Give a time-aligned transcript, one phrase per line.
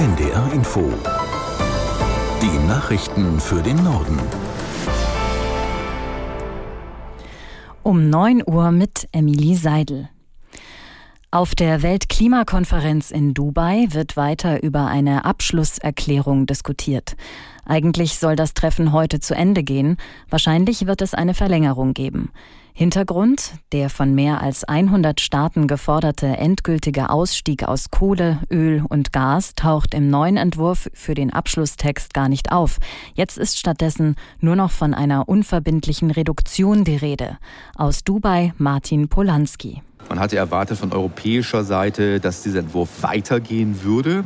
[0.00, 0.80] NDR Info.
[2.40, 4.18] Die Nachrichten für den Norden.
[7.82, 10.08] Um 9 Uhr mit Emilie Seidel.
[11.30, 17.14] Auf der Weltklimakonferenz in Dubai wird weiter über eine Abschlusserklärung diskutiert.
[17.66, 19.98] Eigentlich soll das Treffen heute zu Ende gehen.
[20.30, 22.32] Wahrscheinlich wird es eine Verlängerung geben.
[22.72, 29.54] Hintergrund der von mehr als 100 Staaten geforderte endgültige Ausstieg aus Kohle, Öl und Gas
[29.54, 32.78] taucht im neuen Entwurf für den Abschlusstext gar nicht auf.
[33.14, 37.38] Jetzt ist stattdessen nur noch von einer unverbindlichen Reduktion die Rede.
[37.76, 39.82] Aus Dubai Martin Polanski.
[40.10, 44.24] Man hatte erwartet von europäischer Seite, dass dieser Entwurf weitergehen würde.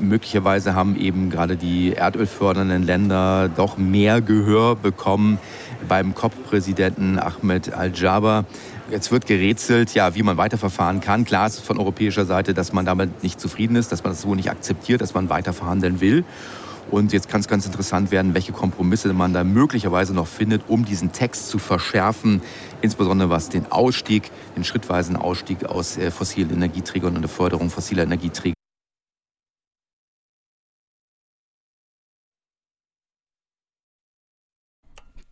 [0.00, 5.38] Möglicherweise haben eben gerade die erdölfördernden Länder doch mehr Gehör bekommen
[5.86, 8.44] beim COP-Präsidenten Ahmed Al-Jaber.
[8.90, 11.24] Jetzt wird gerätselt, ja, wie man weiterverfahren kann.
[11.24, 14.34] Klar ist von europäischer Seite, dass man damit nicht zufrieden ist, dass man das so
[14.34, 16.24] nicht akzeptiert, dass man weiter verhandeln will.
[16.90, 20.84] Und jetzt kann es ganz interessant werden, welche Kompromisse man da möglicherweise noch findet, um
[20.84, 22.42] diesen Text zu verschärfen,
[22.82, 28.02] insbesondere was den Ausstieg, den schrittweisen Ausstieg aus äh, fossilen Energieträgern und der Förderung fossiler
[28.02, 28.59] Energieträger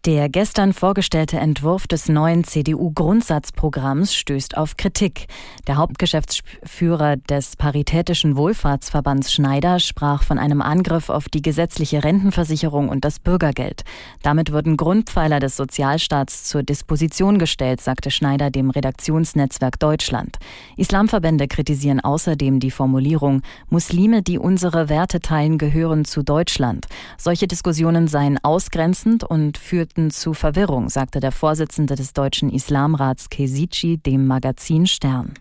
[0.04, 5.27] Der gestern vorgestellte Entwurf des neuen CDU-Grundsatzprogramms stößt auf Kritik.
[5.66, 13.04] Der Hauptgeschäftsführer des Paritätischen Wohlfahrtsverbands Schneider sprach von einem Angriff auf die gesetzliche Rentenversicherung und
[13.04, 13.82] das Bürgergeld.
[14.22, 20.36] Damit würden Grundpfeiler des Sozialstaats zur Disposition gestellt, sagte Schneider dem Redaktionsnetzwerk Deutschland.
[20.76, 26.86] Islamverbände kritisieren außerdem die Formulierung Muslime, die unsere Werte teilen, gehören zu Deutschland.
[27.19, 33.30] Solche Diskussionen seien ausgrenzend und für führten zu Verwirrung, sagte der Vorsitzende des Deutschen Islamrats
[33.30, 35.34] Kesici dem Magazin Stern.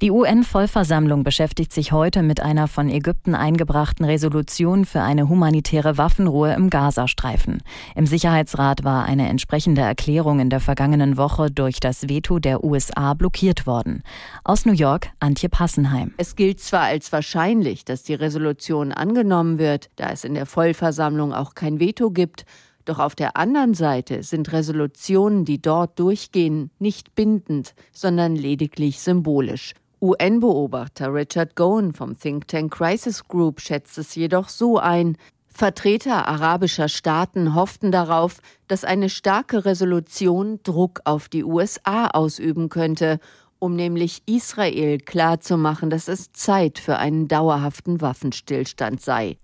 [0.00, 6.54] Die UN-Vollversammlung beschäftigt sich heute mit einer von Ägypten eingebrachten Resolution für eine humanitäre Waffenruhe
[6.54, 7.58] im Gazastreifen.
[7.96, 13.14] Im Sicherheitsrat war eine entsprechende Erklärung in der vergangenen Woche durch das Veto der USA
[13.14, 14.04] blockiert worden.
[14.44, 16.14] Aus New York, Antje Passenheim.
[16.16, 21.32] Es gilt zwar als wahrscheinlich, dass die Resolution angenommen wird, da es in der Vollversammlung
[21.32, 22.44] auch kein Veto gibt,
[22.88, 29.74] doch auf der anderen Seite sind Resolutionen, die dort durchgehen, nicht bindend, sondern lediglich symbolisch.
[30.00, 35.16] UN-Beobachter Richard Gowen vom Think Tank Crisis Group schätzt es jedoch so ein,
[35.58, 38.36] Vertreter arabischer Staaten hofften darauf,
[38.68, 43.18] dass eine starke Resolution Druck auf die USA ausüben könnte,
[43.58, 49.36] um nämlich Israel klarzumachen, dass es Zeit für einen dauerhaften Waffenstillstand sei.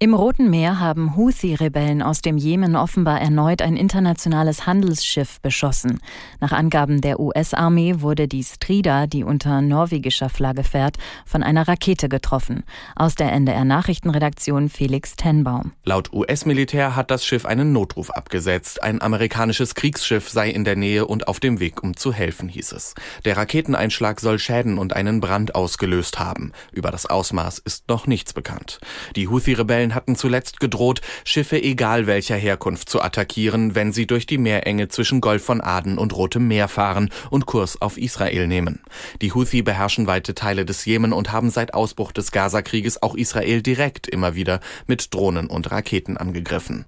[0.00, 5.98] Im Roten Meer haben Houthi-Rebellen aus dem Jemen offenbar erneut ein internationales Handelsschiff beschossen.
[6.38, 12.08] Nach Angaben der US-Armee wurde die Strida, die unter norwegischer Flagge fährt, von einer Rakete
[12.08, 12.62] getroffen.
[12.94, 15.72] Aus der NDR-Nachrichtenredaktion Felix Tenbaum.
[15.82, 18.80] Laut US-Militär hat das Schiff einen Notruf abgesetzt.
[18.84, 22.70] Ein amerikanisches Kriegsschiff sei in der Nähe und auf dem Weg, um zu helfen, hieß
[22.70, 22.94] es.
[23.24, 26.52] Der Raketeneinschlag soll Schäden und einen Brand ausgelöst haben.
[26.70, 28.78] Über das Ausmaß ist noch nichts bekannt.
[29.16, 34.26] Die Houthi-Rebellen Rebellen hatten zuletzt gedroht, Schiffe egal welcher Herkunft zu attackieren, wenn sie durch
[34.26, 38.80] die Meerenge zwischen Golf von Aden und Rotem Meer fahren und Kurs auf Israel nehmen.
[39.22, 43.62] Die Houthi beherrschen weite Teile des Jemen und haben seit Ausbruch des Gazakrieges auch Israel
[43.62, 46.84] direkt immer wieder mit Drohnen und Raketen angegriffen.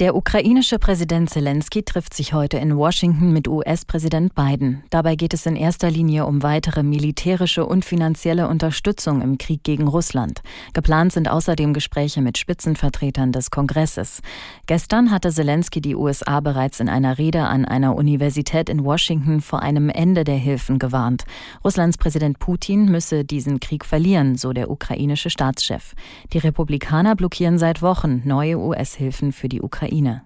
[0.00, 4.82] Der ukrainische Präsident Zelensky trifft sich heute in Washington mit US-Präsident Biden.
[4.90, 9.86] Dabei geht es in erster Linie um weitere militärische und finanzielle Unterstützung im Krieg gegen
[9.86, 10.40] Russland.
[10.72, 14.20] Geplant sind außerdem Gespräche mit Spitzenvertretern des Kongresses.
[14.66, 19.62] Gestern hatte Zelensky die USA bereits in einer Rede an einer Universität in Washington vor
[19.62, 21.22] einem Ende der Hilfen gewarnt.
[21.64, 25.94] Russlands Präsident Putin müsse diesen Krieg verlieren, so der ukrainische Staatschef.
[26.32, 29.83] Die Republikaner blockieren seit Wochen neue US-Hilfen für die Ukraine.
[29.84, 30.24] Ukraine.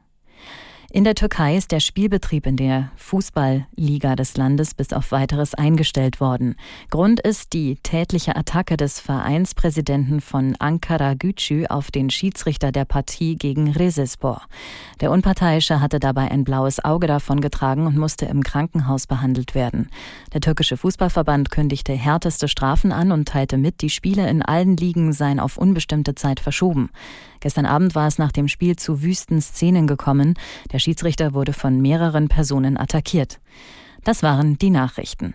[0.91, 6.19] In der Türkei ist der Spielbetrieb in der Fußballliga des Landes bis auf weiteres eingestellt
[6.19, 6.57] worden.
[6.89, 13.37] Grund ist die tätliche Attacke des Vereinspräsidenten von Ankara Gücü auf den Schiedsrichter der Partie
[13.37, 14.41] gegen Rizespor.
[15.03, 19.91] Der Unparteiische hatte dabei ein blaues Auge davongetragen und musste im Krankenhaus behandelt werden.
[20.33, 25.13] Der türkische Fußballverband kündigte härteste Strafen an und teilte mit, die Spiele in allen Ligen
[25.13, 26.89] seien auf unbestimmte Zeit verschoben.
[27.41, 30.35] Gestern Abend war es nach dem Spiel zu wüsten Szenen gekommen.
[30.73, 33.41] Der Schiedsrichter wurde von mehreren Personen attackiert.
[34.05, 35.35] Das waren die Nachrichten.